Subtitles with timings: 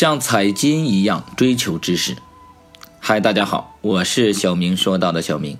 [0.00, 2.16] 像采金一样追求知识。
[3.00, 5.58] 嗨，大家好，我是小明说到的小明。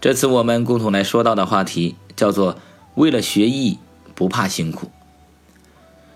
[0.00, 2.56] 这次我们共同来说到的话题叫做
[2.96, 3.78] “为了学艺
[4.14, 4.90] 不怕辛苦”。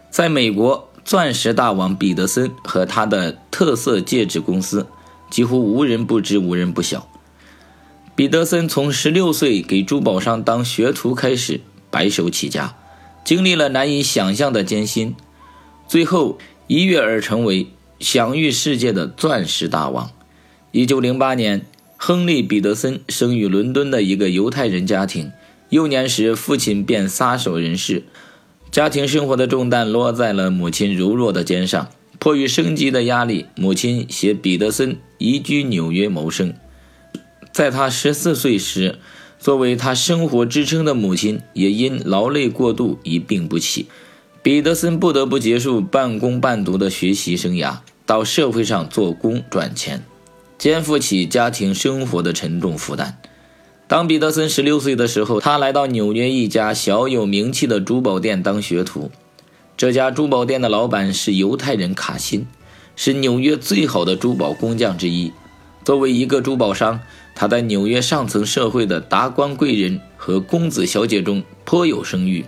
[0.08, 4.86] 在美国，钻石大王彼得森和他的特色戒指公司
[5.28, 7.06] 几乎无人不知、无人不晓。
[8.16, 11.60] 彼得森从十六岁给珠宝商当学徒开始，
[11.90, 12.74] 白手起家，
[13.22, 15.14] 经历了难以想象的艰辛，
[15.86, 16.38] 最后
[16.72, 17.66] 一跃而成为
[18.00, 20.10] 享誉世界的钻石大王。
[20.70, 21.66] 一九零八年，
[21.98, 25.30] 亨利·彼得森生于伦敦的一个犹太人家庭。
[25.68, 28.04] 幼年时，父亲便撒手人世，
[28.70, 31.90] 家庭生活的重担落在了母亲柔弱的肩上。
[32.18, 36.54] 迫于生计的压力，母亲携彼得森移居纽约谋生。
[37.52, 38.98] 在他十四岁时，
[39.38, 43.88] 作为他生活支撑的母亲也因劳累过度一病不起，
[44.42, 50.02] 彼得森不得不结束半工半读的学习生涯，到社会上做工赚钱，
[50.58, 53.18] 肩负起家庭生活的沉重负担。
[53.86, 59.12] 当彼得森十六岁的时候，他来到纽约一家小有名气的珠宝店当学徒。
[59.76, 62.44] 这家珠宝店的老板是犹太人卡辛，
[62.96, 65.32] 是纽约最好的珠宝工匠之一。
[65.84, 66.98] 作为一个珠宝商，
[67.36, 72.44] 他在纽约上层社会的达官贵人和公子小姐中颇有声誉，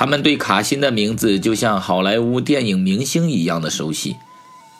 [0.00, 4.16] 他们对卡辛的名字就像好莱坞电影明星一样的熟悉。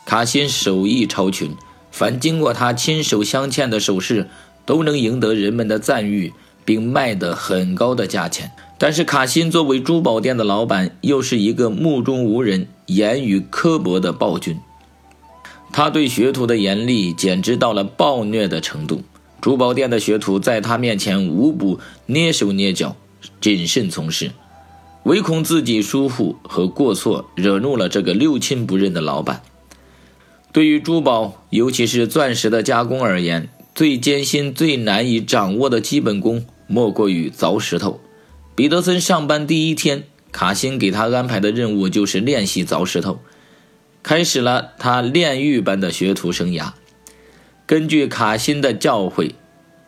[0.06, 1.54] 卡辛手艺超群，
[1.92, 4.30] 凡经过他亲手镶嵌的首饰
[4.64, 6.32] 都能赢得人们的赞誉，
[6.64, 8.50] 并卖得很高的价钱。
[8.78, 14.58] 但是卡辛作为珠宝店的老板，又是一个目中无人、言语刻薄的暴君。
[15.70, 19.02] 他对学徒的严厉简直到了暴虐的程度，
[19.42, 22.96] 珠宝店的学徒在他面前无不蹑手蹑脚，
[23.38, 24.30] 谨慎从事，
[25.04, 29.42] 唯恐自己疏忽和过错惹怒了这个六亲不认的老板。
[30.52, 38.00] 对于珠宝，尤其是钻石的加工而言，最艰辛、最难以掌握的基本功，莫过于凿石头。
[38.54, 43.20] 彼得森上班第一天，卡辛给他安排的任务就是练习凿石头。
[44.02, 46.72] 开始了他炼狱般的学徒生涯。
[47.66, 49.32] 根据卡辛的教诲，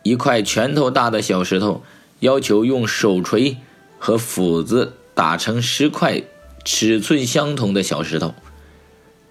[0.03, 1.83] 一块拳头大的小石头，
[2.21, 3.57] 要求用手锤
[3.99, 6.21] 和斧子打成十块
[6.63, 8.33] 尺寸相同的小石头，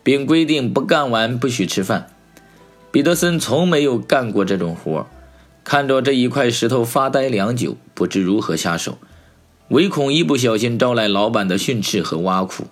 [0.03, 2.09] 并规定不干完不许吃饭。
[2.91, 5.07] 彼得森从没有干过这种活，
[5.65, 8.99] 看着这一块石头发呆良久，不知如何下手，
[9.69, 12.65] 唯恐一不小心招来老板的训斥和挖苦。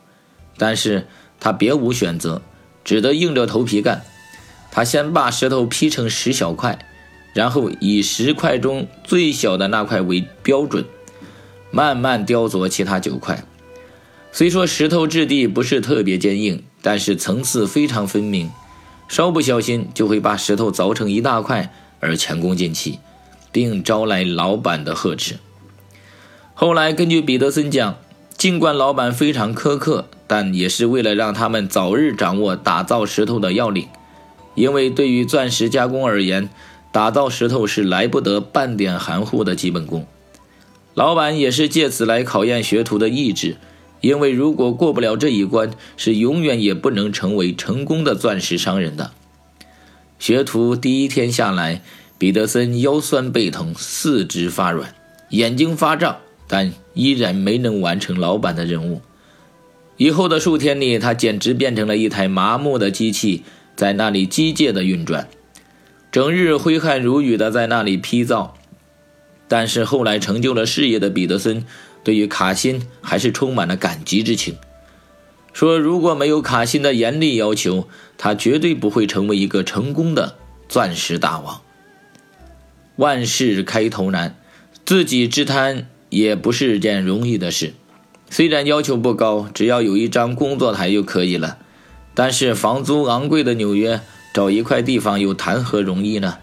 [0.57, 1.07] 但是。
[1.43, 2.43] 他别无选择，
[2.85, 4.03] 只得硬着头皮干。
[4.71, 6.79] 他先把石头劈成十小块，
[7.33, 10.85] 然后以十块中最小的那块为标准，
[11.71, 13.45] 慢慢雕琢其他九块。
[14.33, 18.51] 虽说石头质地不是特别坚硬，但是层次非常分明，
[19.09, 22.99] 稍不小心就会把石头凿成一大块而前功尽弃，
[23.51, 25.37] 并招来老板的呵斥。
[26.55, 27.97] 后来根据彼得森讲。
[28.37, 33.87] 尽管老板非常苛刻，但也是为了让他们早日掌握打造石头的要领。
[34.55, 36.49] 因为对于钻石加工而言，
[36.91, 40.07] 打造石头是来不得半点含糊的基本功。
[41.01, 43.57] 老板也是借此来考验学徒的意志，
[44.03, 49.13] 因为如果过不了这一关，是永远也不能成为成功的钻石商人的。
[50.19, 51.81] 学徒第一天下来，
[52.19, 54.95] 彼得森腰酸背疼，四肢发软，
[55.31, 56.19] 眼睛发胀。
[56.47, 59.01] 但依然没能完成老板的任务。
[59.97, 63.45] 以后的数天里，他简直变成了一台麻木的机器，
[63.75, 65.29] 在那里机械的运转，
[66.13, 68.55] 整日挥汗如雨的在那里劈造。
[69.51, 71.67] 但是后来成就了事业的彼得森，
[72.05, 74.57] 对于卡辛还是充满了感激之情，
[75.53, 80.37] 说如果没有卡辛的严厉要求，他绝对不会成为一个成功的
[80.69, 81.61] 钻石大王。
[82.95, 84.37] 万事开头难，
[84.87, 85.89] 自己之贪。
[86.11, 87.73] 也不是件容易的事，
[88.29, 91.59] 虽然要求不高，只要有一张工作台就可以了。
[92.15, 94.01] 但是房租昂贵的纽约，
[94.35, 96.39] 找一块地方又谈何容易呢？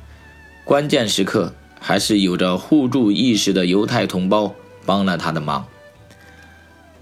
[0.63, 4.53] 关键时刻，还是有着互助意识的犹太同胞
[4.85, 5.65] 帮了他的忙。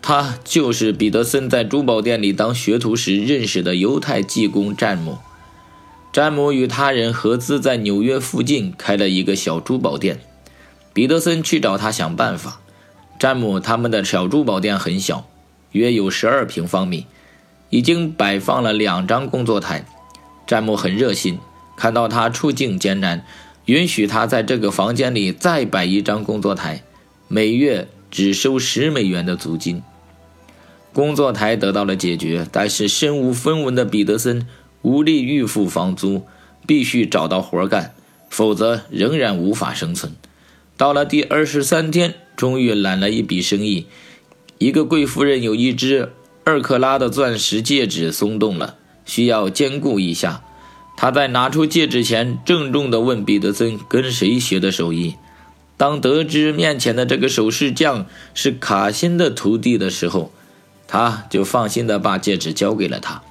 [0.01, 5.18] 他就是彼得森在珠宝店里当学徒时认识的犹太技工詹姆。
[6.13, 10.19] 詹姆与他人合资在纽约附近开了一个小珠宝店。
[10.94, 12.62] 彼得森去找他想办法。
[13.19, 15.25] 詹姆他们的小珠宝店很小，
[15.72, 17.06] 约有十二平方米，
[17.69, 19.86] 已经摆放了两张工作台。
[20.45, 21.39] 詹姆很热心，
[21.75, 23.25] 看到他处境艰难，
[23.66, 26.84] 允许他在这个房间里再摆一张工作台，
[27.28, 29.82] 每月只收十美元的租金。
[30.94, 34.48] 工作台得到了解决，但是身无分文的彼得森
[34.84, 36.24] 无力预付房租，
[36.68, 37.94] 必须找到活干，
[38.30, 40.14] 否则仍然无法生存。
[40.78, 43.88] 到了第二十三天，终于揽了一笔生意。
[44.60, 46.14] 一个贵夫人有一只
[46.46, 48.76] 二克拉的钻石戒指松动了，
[49.06, 50.45] 需要兼顾一下。
[50.98, 55.16] 他在拿出戒指前，郑重地问彼得森：“跟谁学的手艺？”
[55.78, 60.32] 当得知面前的这个首饰匠是卡辛的徒弟的时候，
[60.88, 63.22] 他就放心地把戒指交给了他。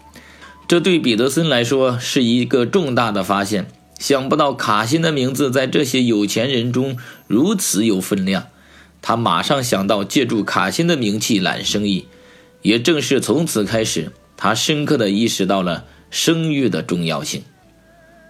[0.68, 3.66] 这对彼得森来说是一个重大的发现。
[3.98, 8.48] 想不到卡辛的名字在这些有钱人中如此有分量，
[9.00, 12.06] 他马上想到借助卡辛的名气揽生意。
[12.60, 17.42] 也正是从此开始，他深刻地意识到了声誉的重要性。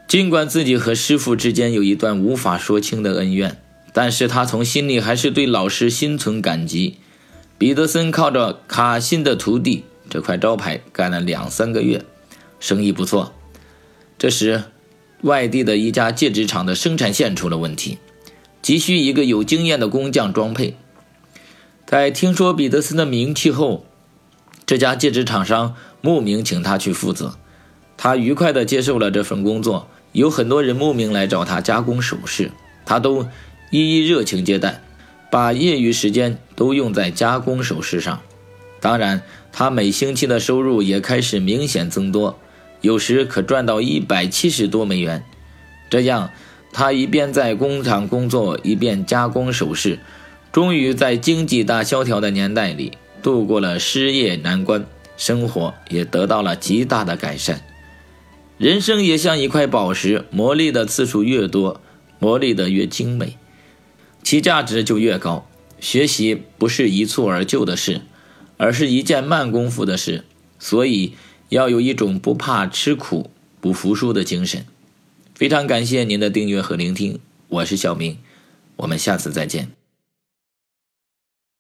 [0.07, 3.61] 尽管自己和师傅之间有一段无法说清的恩怨，
[3.93, 6.99] 但是他从心里还是对老师心存感激。
[7.57, 12.05] 彼得森靠着卡辛的徒弟这块招牌干了两三个月，
[12.61, 13.33] 生意不错。
[14.19, 14.65] 这时，
[15.23, 17.99] 外地的一家戒指厂的生产线出了问题，
[18.61, 20.77] 急需一个有经验的工匠装配。
[21.87, 23.87] 在听说彼得森的名气后，
[24.67, 27.37] 这家戒指厂商慕名请他去负责。
[27.97, 29.89] 他愉快地接受了这份工作。
[30.15, 32.53] 有很多人慕名来找他加工首饰，
[32.87, 33.27] 他都
[33.71, 34.81] 一一热情接待，
[35.29, 38.21] 把业余时间都用在加工首饰上。
[38.81, 42.39] 当然，他每星期的收入也开始明显增多，
[42.81, 45.25] 有时可赚到一百七十多美元。
[45.91, 46.31] 这样，
[46.73, 49.99] 他一边在工厂工作，一边加工首饰，
[50.53, 57.61] 终于在经济大萧条的年代里度过了失业难关，生活也得到了极大的改善。
[58.57, 61.81] 人生也像一块宝石，磨砺的次数越多，
[62.21, 63.37] 磨砺的越精美，
[64.23, 65.49] 其价值就越高。
[65.81, 68.03] 学习不是一蹴而就的事，
[68.57, 70.25] 而是一件慢功夫的事，
[70.59, 71.15] 所以
[71.49, 73.31] 要有一种不怕吃苦、
[73.61, 74.65] 不服输的精神。
[75.35, 77.19] 非常感谢您的订阅和聆听，
[77.49, 78.19] 我是小明，
[78.77, 79.84] 我们下次再见。